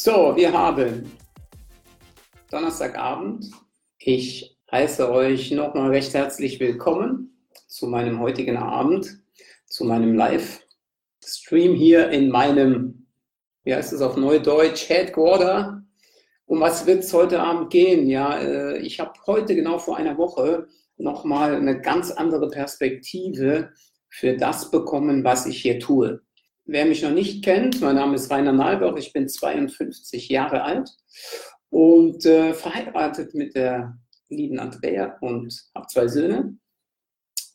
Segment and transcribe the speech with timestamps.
[0.00, 1.10] So, wir haben
[2.52, 3.50] Donnerstagabend.
[3.98, 7.36] Ich heiße euch nochmal recht herzlich willkommen
[7.66, 9.18] zu meinem heutigen Abend,
[9.66, 13.08] zu meinem Live-Stream hier in meinem,
[13.64, 15.82] wie heißt es auf Neudeutsch, Headquarter.
[16.46, 18.08] Um was wird es heute Abend gehen?
[18.08, 23.72] Ja, äh, ich habe heute genau vor einer Woche nochmal eine ganz andere Perspektive
[24.08, 26.22] für das bekommen, was ich hier tue.
[26.70, 30.90] Wer mich noch nicht kennt, mein Name ist Rainer Nalbach, ich bin 52 Jahre alt
[31.70, 33.96] und äh, verheiratet mit der
[34.28, 36.58] lieben Andrea und habe zwei Söhne.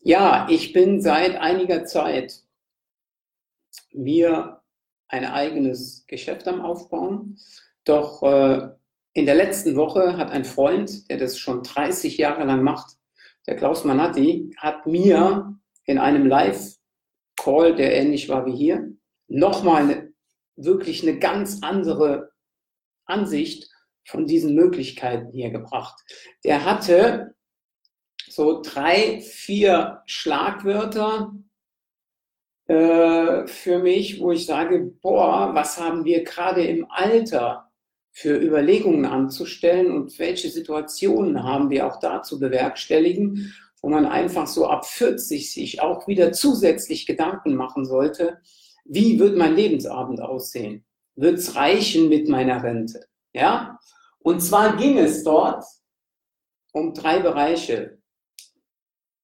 [0.02, 2.42] Ja, ich bin seit einiger Zeit
[3.92, 4.64] mir
[5.10, 7.38] ein eigenes Geschäft am Aufbauen.
[7.86, 8.68] Doch äh,
[9.14, 12.98] in der letzten Woche hat ein Freund, der das schon 30 Jahre lang macht,
[13.46, 15.56] der Klaus Manatti, hat mir
[15.86, 18.92] in einem Live-Call, der ähnlich war wie hier,
[19.28, 20.14] nochmal
[20.56, 22.32] wirklich eine ganz andere
[23.06, 23.70] Ansicht
[24.06, 26.00] von diesen Möglichkeiten hier gebracht.
[26.44, 27.36] Der hatte
[28.28, 31.34] so drei, vier Schlagwörter
[32.68, 37.70] äh, für mich, wo ich sage, boah, was haben wir gerade im Alter
[38.12, 44.48] für Überlegungen anzustellen und welche Situationen haben wir auch da zu bewerkstelligen, wo man einfach
[44.48, 48.40] so ab 40 sich auch wieder zusätzlich Gedanken machen sollte,
[48.86, 50.86] wie wird mein Lebensabend aussehen?
[51.16, 53.06] Wird es reichen mit meiner Rente?
[53.34, 53.80] Ja?
[54.20, 55.64] Und zwar ging es dort
[56.72, 58.00] um drei Bereiche,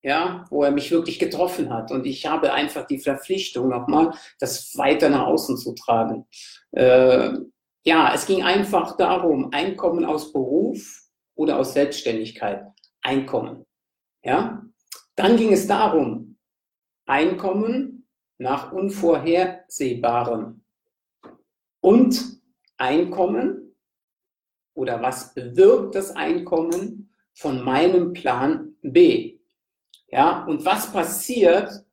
[0.02, 1.92] ja, wo er mich wirklich getroffen hat.
[1.92, 6.28] Und ich habe einfach die Verpflichtung nochmal, das weiter nach außen zu tragen.
[6.72, 7.32] Äh,
[7.84, 11.02] ja, es ging einfach darum, Einkommen aus Beruf
[11.36, 12.66] oder aus Selbstständigkeit.
[13.02, 13.66] Einkommen.
[14.24, 14.64] Ja?
[15.16, 16.38] Dann ging es darum,
[17.06, 17.99] Einkommen
[18.40, 20.62] nach Unvorhersehbarem
[21.82, 22.40] und
[22.78, 23.76] Einkommen
[24.74, 29.40] oder was bewirkt das Einkommen von meinem Plan B?
[30.08, 31.84] Ja, und was passiert,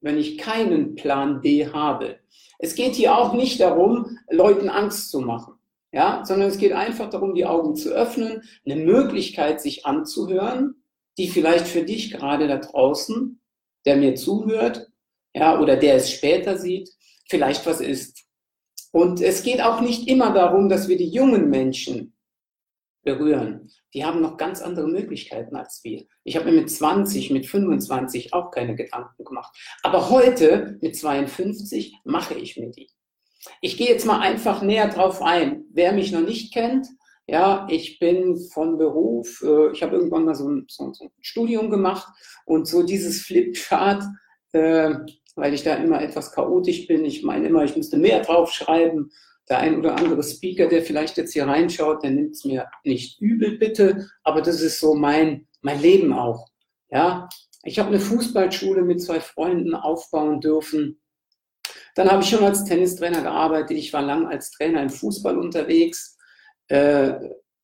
[0.00, 2.18] wenn ich keinen Plan B habe?
[2.58, 5.54] Es geht hier auch nicht darum, Leuten Angst zu machen,
[5.92, 10.82] ja, sondern es geht einfach darum, die Augen zu öffnen, eine Möglichkeit sich anzuhören,
[11.16, 13.40] die vielleicht für dich gerade da draußen,
[13.86, 14.89] der mir zuhört,
[15.34, 16.90] ja, oder der es später sieht,
[17.28, 18.24] vielleicht was ist.
[18.92, 22.16] Und es geht auch nicht immer darum, dass wir die jungen Menschen
[23.02, 23.70] berühren.
[23.94, 26.04] Die haben noch ganz andere Möglichkeiten als wir.
[26.24, 29.56] Ich habe mir mit 20, mit 25 auch keine Gedanken gemacht.
[29.82, 32.90] Aber heute mit 52 mache ich mir die.
[33.62, 35.64] Ich gehe jetzt mal einfach näher drauf ein.
[35.72, 36.88] Wer mich noch nicht kennt,
[37.26, 41.10] ja, ich bin von Beruf, äh, ich habe irgendwann mal so ein, so, so ein,
[41.20, 42.12] Studium gemacht
[42.44, 44.02] und so dieses Flipchart,
[44.52, 44.94] äh,
[45.36, 47.04] weil ich da immer etwas chaotisch bin.
[47.04, 49.10] Ich meine immer, ich müsste mehr draufschreiben
[49.50, 53.20] der ein oder andere Speaker, der vielleicht jetzt hier reinschaut, der nimmt es mir nicht
[53.20, 56.48] übel, bitte, aber das ist so mein, mein Leben auch.
[56.88, 57.28] Ja,
[57.64, 61.00] ich habe eine Fußballschule mit zwei Freunden aufbauen dürfen.
[61.96, 63.76] Dann habe ich schon als Tennistrainer gearbeitet.
[63.76, 66.16] Ich war lang als Trainer im Fußball unterwegs.
[66.68, 67.14] Äh,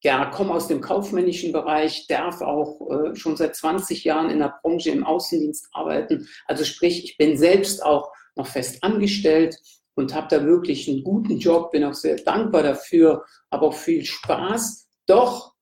[0.06, 4.56] ja, komme aus dem kaufmännischen Bereich, darf auch äh, schon seit 20 Jahren in der
[4.62, 6.28] Branche im Außendienst arbeiten.
[6.46, 9.58] Also sprich, ich bin selbst auch noch fest angestellt
[9.96, 14.04] und habe da wirklich einen guten Job, bin auch sehr dankbar dafür, habe auch viel
[14.04, 14.86] Spaß.
[15.06, 15.54] Doch,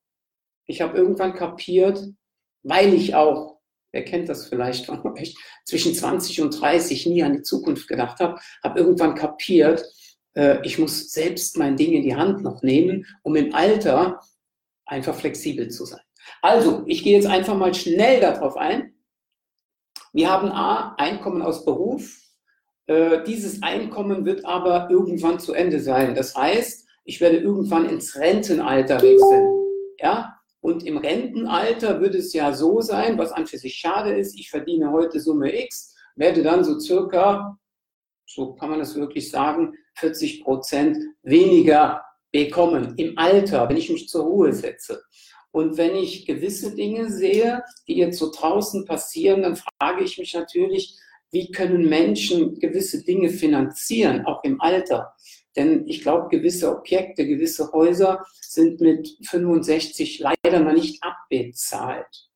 [0.67, 2.05] ich habe irgendwann kapiert,
[2.61, 3.57] weil ich auch,
[3.93, 5.35] wer kennt das vielleicht, ich
[5.65, 9.83] zwischen 20 und 30 nie an die Zukunft gedacht habe, habe irgendwann kapiert,
[10.35, 14.19] äh, ich muss selbst mein Ding in die Hand noch nehmen, um im Alter
[14.85, 16.01] einfach flexibel zu sein.
[16.41, 18.93] Also, ich gehe jetzt einfach mal schnell darauf ein.
[20.13, 22.25] Wir haben A, Einkommen aus Beruf,
[22.87, 26.15] äh, dieses Einkommen wird aber irgendwann zu Ende sein.
[26.15, 29.65] Das heißt, ich werde irgendwann ins Rentenalter wechseln.
[29.99, 30.39] Ja?
[30.61, 34.49] Und im Rentenalter wird es ja so sein, was an für sich schade ist, ich
[34.49, 37.57] verdiene heute Summe X, werde dann so circa,
[38.25, 42.04] so kann man das wirklich sagen, 40 Prozent weniger
[42.35, 45.01] bekommen im Alter, wenn ich mich zur Ruhe setze.
[45.51, 50.33] Und wenn ich gewisse Dinge sehe, die jetzt so draußen passieren, dann frage ich mich
[50.33, 50.97] natürlich,
[51.31, 55.13] wie können Menschen gewisse Dinge finanzieren, auch im Alter.
[55.55, 62.27] Denn ich glaube, gewisse Objekte, gewisse Häuser sind mit 65 leider noch nicht abbezahlt.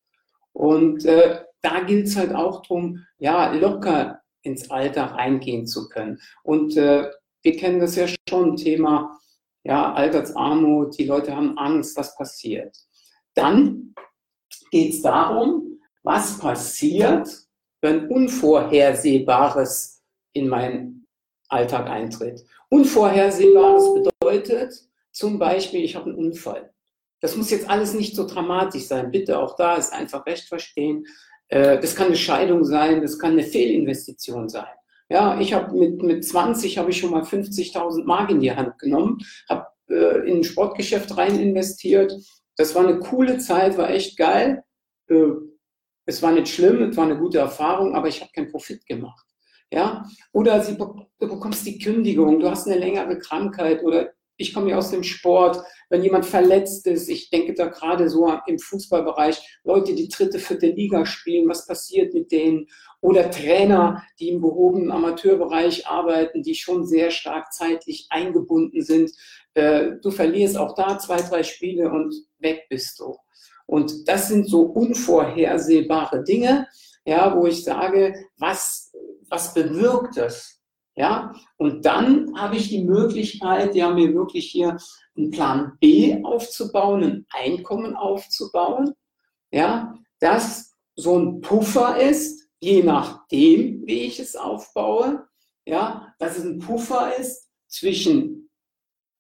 [0.54, 6.22] Und äh, da gilt es halt auch darum, ja, locker ins Alter reingehen zu können.
[6.44, 7.10] Und äh,
[7.42, 9.20] wir kennen das ja schon, Thema
[9.64, 12.76] ja, Altersarmut, die Leute haben Angst, was passiert.
[13.34, 13.94] Dann
[14.72, 17.30] geht es darum, was passiert,
[17.82, 20.02] wenn Unvorhersehbares
[20.34, 21.08] in meinen
[21.50, 22.46] Alltag eintritt.
[22.70, 24.74] Unvorhersehbares bedeutet,
[25.12, 26.74] zum Beispiel, ich habe einen Unfall.
[27.22, 29.12] Das muss jetzt alles nicht so dramatisch sein.
[29.12, 31.06] Bitte auch da ist einfach recht verstehen.
[31.48, 34.68] Äh, das kann eine Scheidung sein, das kann eine Fehlinvestition sein.
[35.10, 38.78] Ja, ich habe mit, mit 20 habe ich schon mal 50.000 Mark in die Hand
[38.78, 39.18] genommen,
[39.50, 42.16] habe äh, in ein Sportgeschäft rein investiert.
[42.58, 44.64] Das war eine coole Zeit, war echt geil.
[45.10, 45.32] Äh,
[46.06, 49.26] es war nicht schlimm, es war eine gute Erfahrung, aber ich habe keinen Profit gemacht.
[49.72, 54.72] Ja, oder sie, du bekommst die Kündigung, du hast eine längere Krankheit oder ich komme
[54.72, 59.60] ja aus dem Sport, wenn jemand verletzt ist, ich denke da gerade so im Fußballbereich,
[59.66, 62.68] Leute, die dritte, vierte Liga spielen, was passiert mit denen?
[63.02, 69.12] Oder Trainer, die im gehobenen Amateurbereich arbeiten, die schon sehr stark zeitlich eingebunden sind.
[69.56, 73.18] Äh, du verlierst auch da zwei, drei Spiele und weg bist du.
[73.66, 76.68] Und das sind so unvorhersehbare Dinge,
[77.06, 78.94] ja, wo ich sage, was,
[79.28, 80.59] was bewirkt das?
[81.00, 84.76] Ja, und dann habe ich die Möglichkeit, ja, mir wirklich hier
[85.16, 88.94] einen Plan B aufzubauen, ein Einkommen aufzubauen,
[89.50, 95.26] ja, das so ein Puffer ist, je nachdem, wie ich es aufbaue,
[95.66, 98.50] ja, dass es ein Puffer ist zwischen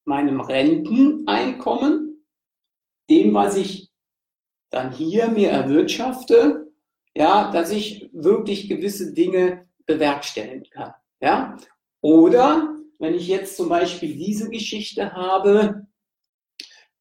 [0.04, 2.26] meinem Renteneinkommen,
[3.10, 3.90] dem, was ich
[4.70, 6.74] dann hier mir erwirtschafte,
[7.16, 10.94] ja, dass ich wirklich gewisse Dinge bewerkstelligen kann.
[11.22, 11.58] Ja?
[12.02, 15.88] Oder wenn ich jetzt zum Beispiel diese Geschichte habe,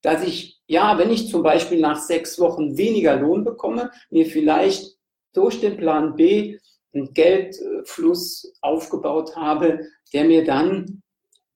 [0.03, 4.97] dass ich, ja, wenn ich zum Beispiel nach sechs Wochen weniger Lohn bekomme, mir vielleicht
[5.32, 6.59] durch den Plan B
[6.93, 9.81] einen Geldfluss aufgebaut habe,
[10.12, 11.03] der mir dann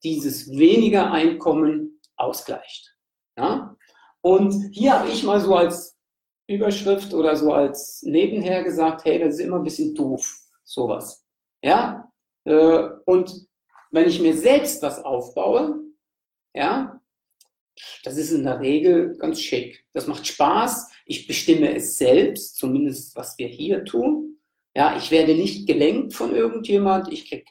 [0.03, 2.97] dieses weniger Einkommen ausgleicht.
[3.37, 3.77] Ja?
[4.21, 5.97] Und hier habe ich mal so als
[6.49, 11.25] Überschrift oder so als Nebenher gesagt, hey, das ist immer ein bisschen doof, sowas.
[11.63, 12.12] Ja,
[12.45, 13.47] und
[13.91, 15.81] wenn ich mir selbst was aufbaue,
[16.55, 17.01] ja,
[18.05, 19.85] das ist in der Regel ganz schick.
[19.93, 20.91] Das macht Spaß.
[21.07, 24.39] Ich bestimme es selbst, zumindest was wir hier tun.
[24.75, 27.13] Ja, ich werde nicht gelenkt von irgendjemand.
[27.13, 27.45] Ich kriege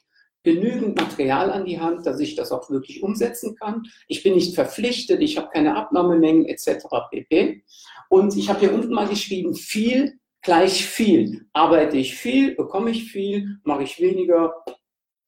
[0.43, 3.83] genügend Material an die Hand, dass ich das auch wirklich umsetzen kann.
[4.07, 6.85] Ich bin nicht verpflichtet, ich habe keine Abnahmemengen etc.
[7.11, 7.63] pp.
[8.09, 11.45] Und ich habe hier unten mal geschrieben, viel gleich viel.
[11.53, 14.53] Arbeite ich viel, bekomme ich viel, mache ich weniger,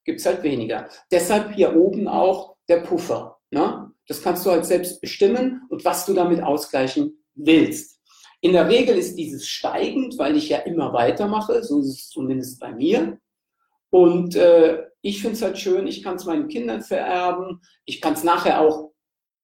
[0.03, 0.89] gibt es halt weniger.
[1.11, 3.37] Deshalb hier oben auch der Puffer.
[3.51, 3.91] Ne?
[4.07, 8.01] Das kannst du halt selbst bestimmen und was du damit ausgleichen willst.
[8.41, 12.59] In der Regel ist dieses steigend, weil ich ja immer weitermache, so ist es zumindest
[12.59, 13.17] bei mir.
[13.89, 18.13] Und äh, ich finde es halt schön, ich kann es meinen Kindern vererben, ich kann
[18.13, 18.91] es nachher auch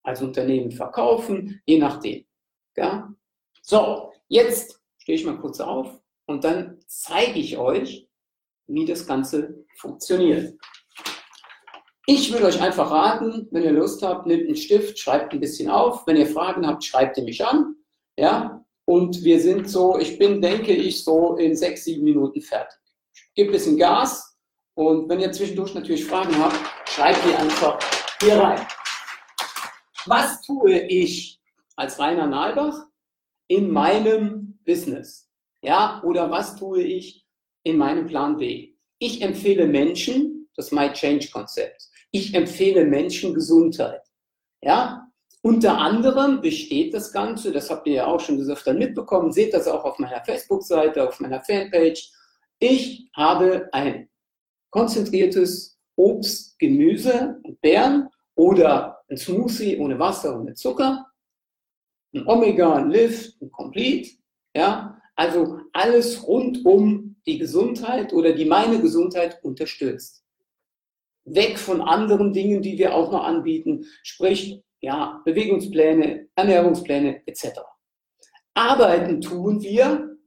[0.03, 2.25] als Unternehmen verkaufen, je nachdem.
[2.75, 3.13] Ja?
[3.61, 8.08] So, jetzt stehe ich mal kurz auf und dann zeige ich euch,
[8.69, 10.57] wie das Ganze funktioniert.
[12.05, 15.69] Ich würde euch einfach raten, wenn ihr Lust habt, nehmt einen Stift, schreibt ein bisschen
[15.69, 16.07] auf.
[16.07, 17.75] Wenn ihr Fragen habt, schreibt ihr mich an.
[18.17, 22.79] Ja, und wir sind so, ich bin, denke ich, so in sechs, sieben Minuten fertig.
[23.35, 24.35] Gebt ein bisschen Gas
[24.73, 26.57] und wenn ihr zwischendurch natürlich Fragen habt,
[26.89, 27.77] schreibt die einfach
[28.21, 28.65] hier rein.
[30.05, 31.39] Was tue ich
[31.75, 32.87] als Rainer Nalbach
[33.47, 35.29] in meinem Business?
[35.61, 37.27] Ja, oder was tue ich
[37.69, 38.73] in meinem Plan B.
[38.99, 44.01] Ich empfehle Menschen, das My Change Konzept, ich empfehle Menschen Gesundheit.
[44.61, 45.07] Ja,
[45.41, 49.53] unter anderem besteht das Ganze, das habt ihr ja auch schon des Öfteren mitbekommen, seht
[49.53, 52.11] das auch auf meiner Facebook-Seite, auf meiner Fanpage.
[52.59, 54.09] Ich habe ein
[54.69, 61.05] konzentriertes Obst, Gemüse und Beeren oder ein Smoothie ohne Wasser und mit Zucker,
[62.13, 64.17] ein Omega, ein Lift, ein Complete,
[64.55, 70.23] ja, also alles rund um die Gesundheit oder die meine Gesundheit unterstützt.
[71.25, 77.59] Weg von anderen Dingen, die wir auch noch anbieten, sprich ja, Bewegungspläne, Ernährungspläne etc.
[78.55, 80.17] Arbeiten tun wir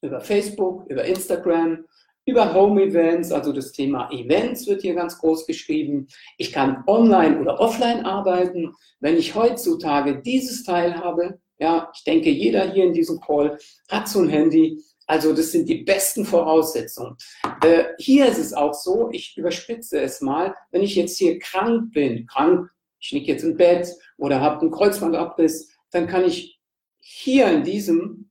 [0.00, 1.84] über Facebook, über Instagram,
[2.24, 6.06] über Home Events, also das Thema Events wird hier ganz groß geschrieben.
[6.38, 8.72] Ich kann online oder offline arbeiten.
[9.00, 13.58] Wenn ich heutzutage dieses Teil habe, ja, ich denke, jeder hier in diesem Call
[13.90, 14.82] hat so ein Handy,
[15.12, 17.18] also das sind die besten Voraussetzungen.
[17.62, 21.92] Äh, hier ist es auch so, ich überspitze es mal, wenn ich jetzt hier krank
[21.92, 26.58] bin, krank, ich liege jetzt im Bett oder habe einen Kreuzbandabriss, dann kann ich
[26.98, 28.30] hier in diesem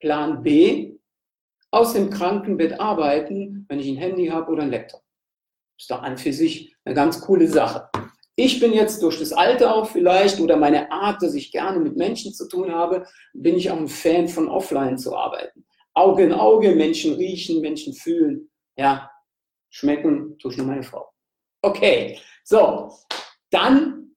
[0.00, 0.98] Plan B
[1.70, 5.02] aus dem Krankenbett arbeiten, wenn ich ein Handy habe oder ein Laptop.
[5.78, 7.90] Ist doch an für sich eine ganz coole Sache.
[8.34, 11.96] Ich bin jetzt durch das Alter auch vielleicht oder meine Art, dass ich gerne mit
[11.96, 15.57] Menschen zu tun habe, bin ich auch ein Fan von offline zu arbeiten.
[15.98, 19.10] Auge in Auge, Menschen riechen, Menschen fühlen, ja,
[19.68, 21.10] schmecken, tue ich nur meine Frau.
[21.62, 22.92] Okay, so,
[23.50, 24.12] dann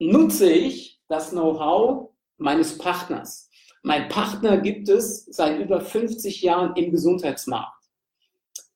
[0.00, 3.48] nutze ich das Know-how meines Partners.
[3.82, 7.84] Mein Partner gibt es seit über 50 Jahren im Gesundheitsmarkt.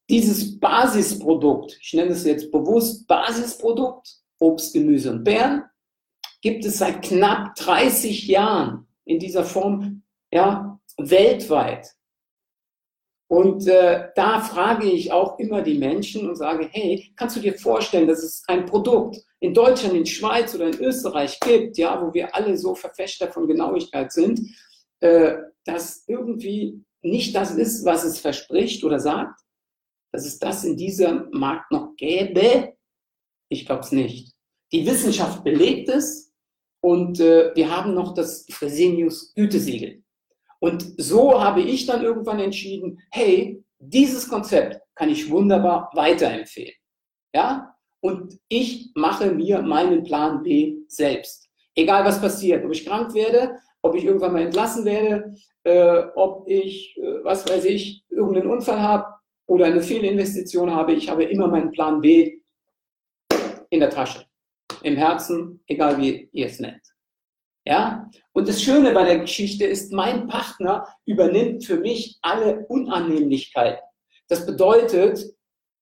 [0.08, 5.64] Dieses Basisprodukt, ich nenne es jetzt bewusst Basisprodukt, Obst, Gemüse und Beeren,
[6.40, 11.97] gibt es seit knapp 30 Jahren in dieser Form ja, weltweit.
[13.30, 17.58] Und äh, da frage ich auch immer die Menschen und sage, hey, kannst du dir
[17.58, 22.14] vorstellen, dass es ein Produkt in Deutschland, in Schweiz oder in Österreich gibt, ja, wo
[22.14, 24.40] wir alle so Verfechter von Genauigkeit sind,
[25.00, 29.40] äh, das irgendwie nicht das ist, was es verspricht oder sagt,
[30.10, 32.74] dass es das in diesem Markt noch gäbe?
[33.50, 34.32] Ich glaube es nicht.
[34.72, 36.32] Die Wissenschaft belegt es
[36.80, 40.02] und äh, wir haben noch das Fresenius Gütesiegel.
[40.60, 46.74] Und so habe ich dann irgendwann entschieden, hey, dieses Konzept kann ich wunderbar weiterempfehlen.
[47.34, 47.74] Ja?
[48.00, 51.48] Und ich mache mir meinen Plan B selbst.
[51.74, 55.34] Egal was passiert, ob ich krank werde, ob ich irgendwann mal entlassen werde,
[55.64, 59.06] äh, ob ich, äh, was weiß ich, irgendeinen Unfall habe
[59.46, 62.40] oder eine Fehlinvestition habe, ich habe immer meinen Plan B
[63.70, 64.24] in der Tasche,
[64.82, 66.82] im Herzen, egal wie ihr es nennt.
[67.68, 68.10] Ja?
[68.32, 73.82] Und das Schöne bei der Geschichte ist, mein Partner übernimmt für mich alle Unannehmlichkeiten.
[74.28, 75.22] Das bedeutet,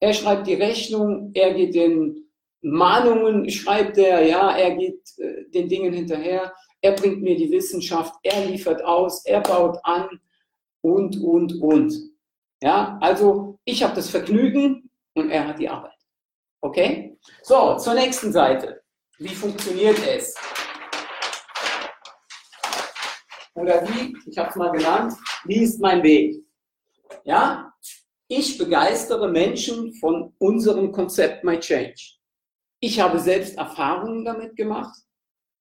[0.01, 2.29] er schreibt die Rechnung, er geht den
[2.61, 8.15] Mahnungen, schreibt er, ja, er geht äh, den Dingen hinterher, er bringt mir die Wissenschaft,
[8.25, 10.09] er liefert aus, er baut an
[10.81, 11.95] und, und, und.
[12.61, 15.93] Ja, also ich habe das Vergnügen und er hat die Arbeit.
[16.61, 17.17] Okay?
[17.43, 18.83] So, zur nächsten Seite.
[19.19, 20.35] Wie funktioniert es?
[23.57, 26.45] Oder wie, ich habe es mal genannt, wie ist mein Weg?
[27.25, 27.73] Ja,
[28.29, 32.17] ich begeistere Menschen von unserem Konzept My Change.
[32.81, 34.97] Ich habe selbst Erfahrungen damit gemacht.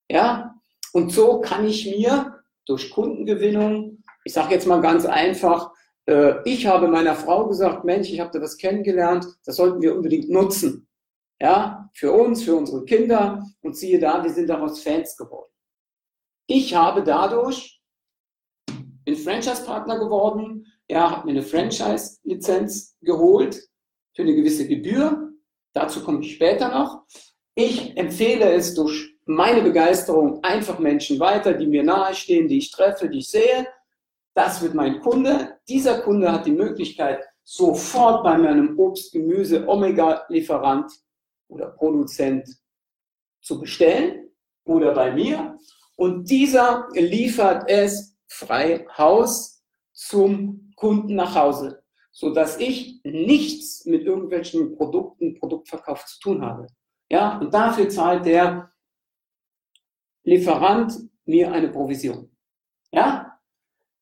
[0.09, 0.55] Ja,
[0.93, 5.71] und so kann ich mir durch Kundengewinnung, ich sage jetzt mal ganz einfach,
[6.07, 9.95] äh, ich habe meiner Frau gesagt, Mensch, ich habe da was kennengelernt, das sollten wir
[9.95, 10.87] unbedingt nutzen.
[11.39, 13.45] Ja, für uns, für unsere Kinder.
[13.61, 15.51] Und siehe da, wir sind daraus Fans geworden.
[16.47, 17.81] Ich habe dadurch,
[19.05, 23.61] bin Franchise-Partner geworden, ja, habe mir eine Franchise-Lizenz geholt
[24.13, 25.31] für eine gewisse Gebühr.
[25.73, 27.03] Dazu komme ich später noch.
[27.55, 33.09] Ich empfehle es durch meine Begeisterung einfach Menschen weiter, die mir nahestehen, die ich treffe,
[33.09, 33.67] die ich sehe.
[34.33, 35.57] Das wird mein Kunde.
[35.67, 40.91] Dieser Kunde hat die Möglichkeit, sofort bei meinem Obst, Gemüse, Omega-Lieferant
[41.47, 42.47] oder Produzent
[43.41, 44.29] zu bestellen
[44.65, 45.57] oder bei mir.
[45.95, 49.63] Und dieser liefert es frei Haus
[49.93, 56.67] zum Kunden nach Hause, sodass ich nichts mit irgendwelchen Produkten, Produktverkauf zu tun habe.
[57.09, 58.71] Ja, und dafür zahlt der
[60.23, 60.93] Lieferant
[61.25, 62.35] mir eine Provision.
[62.91, 63.39] Ja,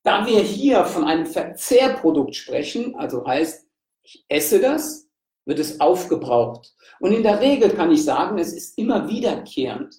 [0.04, 3.68] da wir hier von einem Verzehrprodukt sprechen, also heißt,
[4.04, 5.10] ich esse das,
[5.46, 6.74] wird es aufgebraucht.
[7.00, 9.96] Und in der Regel kann ich sagen, es ist immer wiederkehrend.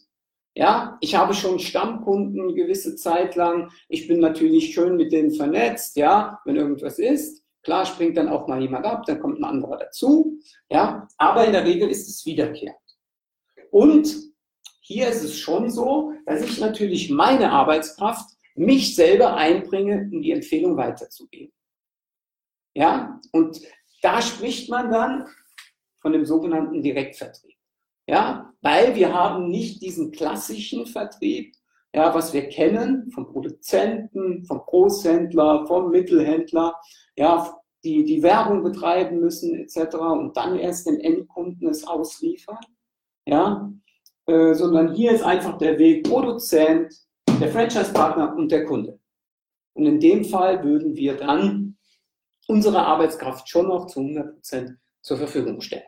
[0.56, 3.72] Ja, ich habe schon Stammkunden gewisse Zeit lang.
[3.88, 5.96] Ich bin natürlich schön mit denen vernetzt.
[5.96, 9.78] Ja, wenn irgendwas ist, klar springt dann auch mal jemand ab, dann kommt ein anderer
[9.78, 10.38] dazu.
[10.70, 12.78] Ja, aber in der Regel ist es wiederkehrend.
[13.70, 14.14] Und
[14.80, 20.30] hier ist es schon so, dass ich natürlich meine Arbeitskraft mich selber einbringe, um die
[20.30, 21.52] Empfehlung weiterzugeben.
[22.74, 23.60] Ja, und
[24.02, 25.26] da spricht man dann
[26.00, 27.56] von dem sogenannten Direktvertrieb.
[28.06, 31.54] Ja, weil wir haben nicht diesen klassischen Vertrieb,
[31.94, 36.74] ja, was wir kennen vom Produzenten, vom Großhändler, vom Mittelhändler,
[37.16, 39.96] ja, die die Werbung betreiben müssen etc.
[39.96, 42.58] und dann erst den Endkunden es ausliefern.
[43.26, 43.72] Ja,
[44.26, 46.94] äh, sondern hier ist einfach der Weg Produzent,
[47.40, 48.98] der Franchise-Partner und der Kunde.
[49.74, 51.76] Und in dem Fall würden wir dann
[52.46, 55.84] unsere Arbeitskraft schon noch zu 100 Prozent zur Verfügung stellen.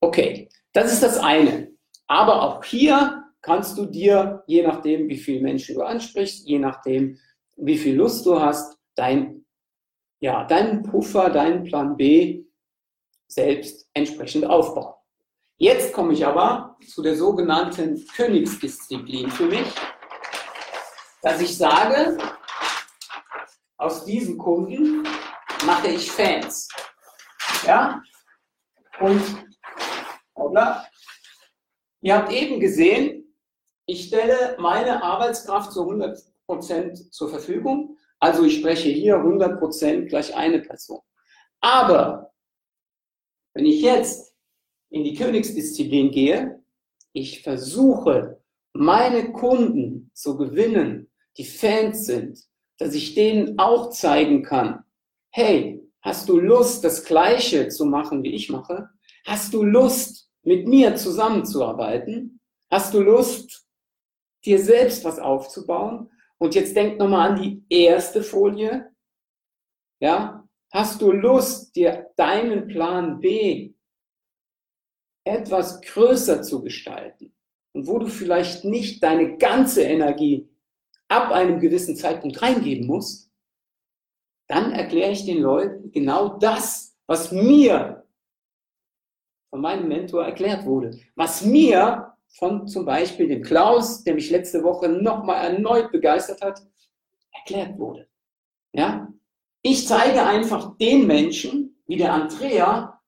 [0.00, 1.70] Okay, das ist das eine.
[2.06, 7.18] Aber auch hier kannst du dir, je nachdem, wie viele Menschen du ansprichst, je nachdem,
[7.56, 9.44] wie viel Lust du hast, dein,
[10.20, 12.44] ja, deinen Puffer, deinen Plan B
[13.28, 14.94] selbst entsprechend aufbauen.
[15.56, 19.72] Jetzt komme ich aber zu der sogenannten Königsdisziplin für mich,
[21.22, 22.18] dass ich sage,
[23.76, 25.06] aus diesen Kunden
[25.64, 26.68] mache ich Fans.
[27.64, 28.02] Ja?
[29.00, 29.51] Und
[30.34, 30.86] oder?
[32.00, 33.36] Ihr habt eben gesehen,
[33.86, 37.96] ich stelle meine Arbeitskraft zu 100% zur Verfügung.
[38.18, 41.00] Also ich spreche hier 100% gleich eine Person.
[41.60, 42.32] Aber
[43.54, 44.34] wenn ich jetzt
[44.90, 46.62] in die Königsdisziplin gehe,
[47.12, 48.40] ich versuche
[48.72, 52.38] meine Kunden zu gewinnen, die Fans sind,
[52.78, 54.84] dass ich denen auch zeigen kann,
[55.30, 58.88] hey, hast du Lust, das Gleiche zu machen, wie ich mache?
[59.24, 62.40] Hast du Lust, mit mir zusammenzuarbeiten?
[62.70, 63.66] Hast du Lust,
[64.44, 66.10] dir selbst was aufzubauen?
[66.38, 68.90] Und jetzt denk nochmal an die erste Folie.
[70.00, 73.74] Ja, hast du Lust, dir deinen Plan B
[75.24, 77.32] etwas größer zu gestalten?
[77.74, 80.48] Und wo du vielleicht nicht deine ganze Energie
[81.08, 83.30] ab einem gewissen Zeitpunkt reingeben musst,
[84.48, 88.01] dann erkläre ich den Leuten genau das, was mir
[89.52, 94.64] von meinem Mentor erklärt wurde, was mir von zum Beispiel dem Klaus, der mich letzte
[94.64, 96.66] Woche nochmal erneut begeistert hat,
[97.32, 98.08] erklärt wurde.
[98.72, 99.12] Ja?
[99.60, 102.98] Ich zeige einfach den Menschen, wie der Andrea,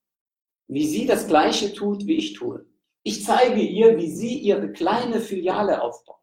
[0.66, 2.66] wie sie das Gleiche tut, wie ich tue.
[3.04, 6.20] Ich zeige ihr, wie sie ihre kleine Filiale aufbaut,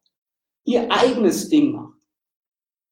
[0.65, 1.97] ihr eigenes Ding macht.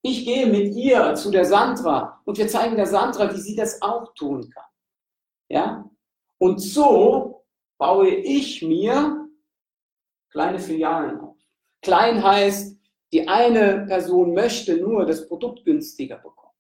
[0.02, 3.84] Ich gehe mit ihr zu der Sandra und wir zeigen der Sandra, wie sie das
[3.84, 4.64] auch tun kann.
[5.48, 5.90] Ja?
[6.40, 7.44] Und so
[7.78, 9.28] baue ich mir
[10.32, 11.38] kleine Filialen auf.
[11.82, 12.78] Klein heißt,
[13.12, 16.54] die eine Person möchte nur das Produkt günstiger bekommen,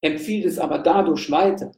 [0.00, 1.72] empfiehlt es aber dadurch weiter.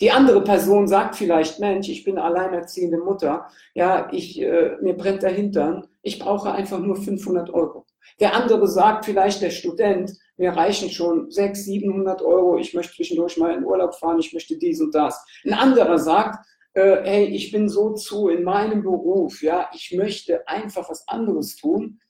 [0.00, 5.22] Die andere Person sagt vielleicht, Mensch, ich bin alleinerziehende Mutter, ja, ich, äh, mir brennt
[5.22, 7.86] der Hintern, ich brauche einfach nur 500 Euro.
[8.18, 13.36] Der andere sagt vielleicht, der Student, mir reichen schon 600, 700 Euro, ich möchte zwischendurch
[13.36, 15.24] mal in Urlaub fahren, ich möchte dies und das.
[15.44, 20.46] Ein anderer sagt, äh, hey, ich bin so zu in meinem Beruf, ja, ich möchte
[20.46, 22.00] einfach was anderes tun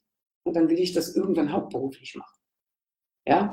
[0.45, 2.39] und dann will ich das irgendwann hauptberuflich machen.
[3.27, 3.51] Ja,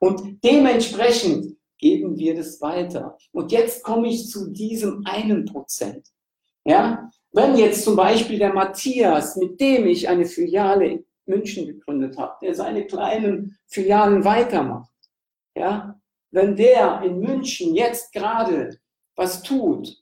[0.00, 3.16] und dementsprechend geben wir das weiter.
[3.32, 6.08] Und jetzt komme ich zu diesem einen Prozent.
[6.64, 12.18] Ja, wenn jetzt zum Beispiel der Matthias, mit dem ich eine Filiale in München gegründet
[12.18, 14.90] habe, der seine kleinen Filialen weitermacht,
[15.54, 18.78] ja, wenn der in München jetzt gerade
[19.16, 19.99] was tut,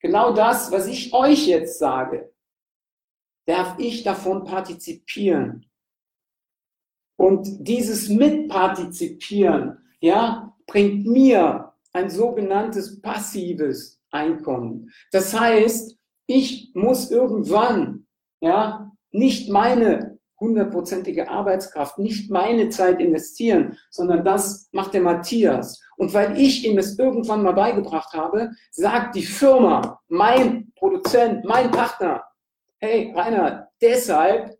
[0.00, 2.32] Genau das, was ich euch jetzt sage,
[3.46, 5.66] darf ich davon partizipieren.
[7.18, 14.90] Und dieses Mitpartizipieren, ja, bringt mir ein sogenanntes passives Einkommen.
[15.10, 18.06] Das heißt, ich muss irgendwann,
[18.40, 20.07] ja, nicht meine
[20.40, 25.80] hundertprozentige Arbeitskraft, nicht meine Zeit investieren, sondern das macht der Matthias.
[25.96, 31.70] Und weil ich ihm es irgendwann mal beigebracht habe, sagt die Firma, mein Produzent, mein
[31.70, 32.22] Partner,
[32.78, 34.56] hey Rainer, deshalb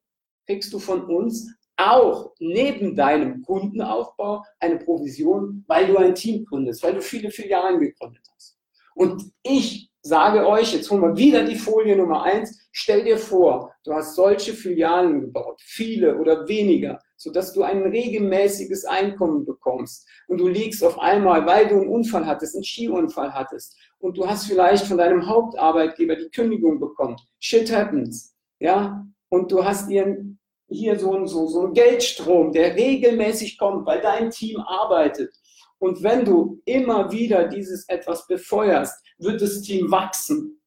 [0.46, 6.82] kriegst du von uns auch neben deinem Kundenaufbau eine Provision, weil du ein Team gründest,
[6.82, 8.58] weil du viele Filialen gegründet hast.
[8.94, 13.74] Und ich sage euch, jetzt holen wir wieder die Folie Nummer eins, stell dir vor,
[13.84, 20.38] du hast solche Filialen gebaut, viele oder weniger, sodass du ein regelmäßiges Einkommen bekommst und
[20.38, 24.46] du liegst auf einmal, weil du einen Unfall hattest, einen Skiunfall hattest und du hast
[24.46, 27.16] vielleicht von deinem Hauptarbeitgeber die Kündigung bekommen.
[27.40, 30.24] Shit happens, ja, und du hast dir
[30.68, 35.34] hier so einen, so, so einen Geldstrom, der regelmäßig kommt, weil dein Team arbeitet.
[35.78, 40.60] Und wenn du immer wieder dieses etwas befeuerst, wird das Team wachsen.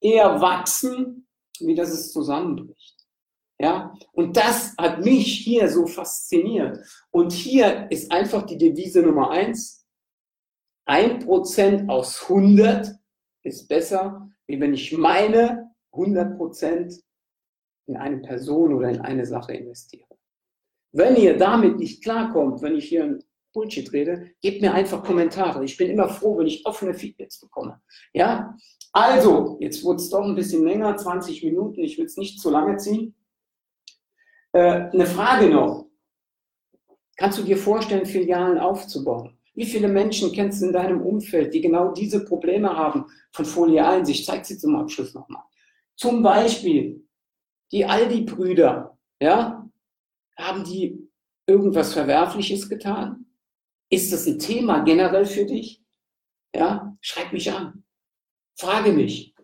[0.00, 1.28] Eher wachsen,
[1.60, 3.02] wie dass es zusammenbricht.
[3.58, 6.80] Ja, und das hat mich hier so fasziniert.
[7.10, 9.86] Und hier ist einfach die Devise Nummer eins.
[10.84, 12.92] Ein Prozent aus 100
[13.44, 17.00] ist besser, wie wenn ich meine 100 Prozent
[17.86, 20.08] in eine Person oder in eine Sache investiere.
[20.92, 23.18] Wenn ihr damit nicht klarkommt, wenn ich hier
[23.52, 25.64] Bullshit rede, gebt mir einfach Kommentare.
[25.64, 27.80] Ich bin immer froh, wenn ich offene Feedbacks bekomme.
[28.12, 28.56] Ja?
[28.92, 31.80] Also, jetzt wurde es doch ein bisschen länger, 20 Minuten.
[31.82, 33.14] Ich will es nicht zu lange ziehen.
[34.52, 35.86] Äh, eine Frage noch.
[37.16, 39.38] Kannst du dir vorstellen, Filialen aufzubauen?
[39.54, 43.86] Wie viele Menschen kennst du in deinem Umfeld, die genau diese Probleme haben von Folie
[43.86, 44.08] 1?
[44.08, 45.42] Ich zeige sie zum Abschluss nochmal.
[45.94, 47.06] Zum Beispiel
[47.70, 49.68] die Aldi-Brüder, ja?
[50.38, 51.08] Haben die
[51.46, 53.26] irgendwas Verwerfliches getan?
[53.92, 55.84] Ist das ein Thema generell für dich?
[56.54, 57.84] Ja, schreib mich an.
[58.58, 59.34] Frage mich.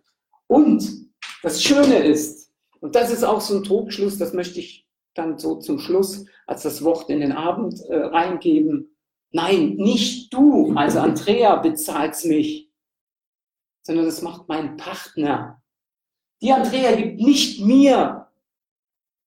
[0.46, 1.10] Und
[1.42, 5.56] das Schöne ist, und das ist auch so ein Trugschluss, das möchte ich dann so
[5.56, 8.96] zum Schluss als das Wort in den Abend äh, reingeben.
[9.32, 12.70] Nein, nicht du, also Andrea, bezahlst mich,
[13.82, 15.62] sondern das macht mein Partner.
[16.40, 18.30] Die Andrea gibt nicht mir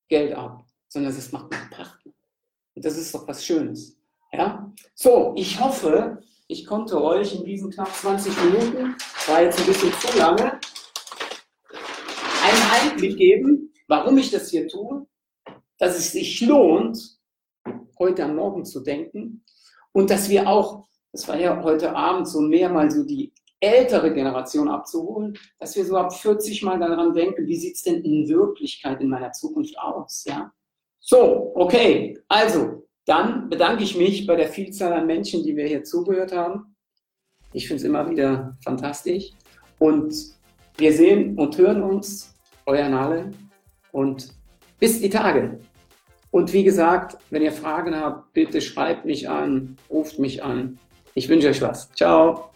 [0.08, 2.12] Geld ab, sondern das macht mein Partner.
[2.74, 4.01] Und das ist doch was Schönes.
[4.32, 4.72] Ja?
[4.94, 9.92] So, ich hoffe, ich konnte euch in diesen knapp 20 Minuten, war jetzt ein bisschen
[9.94, 10.58] zu lange,
[12.42, 15.06] einen Einblick geben, warum ich das hier tue,
[15.78, 17.18] dass es sich lohnt,
[17.98, 19.44] heute am Morgen zu denken
[19.92, 24.12] und dass wir auch, das war ja heute Abend so mehr mal so die ältere
[24.12, 28.28] Generation abzuholen, dass wir so ab 40 mal daran denken, wie sieht es denn in
[28.28, 30.52] Wirklichkeit in meiner Zukunft aus, ja?
[30.98, 35.84] So, okay, also, dann bedanke ich mich bei der Vielzahl an Menschen, die mir hier
[35.84, 36.76] zugehört haben.
[37.52, 39.30] Ich finde es immer wieder fantastisch.
[39.78, 40.14] Und
[40.76, 42.34] wir sehen und hören uns,
[42.66, 43.32] euer Nale,
[43.90, 44.28] und
[44.78, 45.58] bis die Tage.
[46.30, 50.78] Und wie gesagt, wenn ihr Fragen habt, bitte schreibt mich an, ruft mich an.
[51.14, 51.90] Ich wünsche euch was.
[51.92, 52.51] Ciao.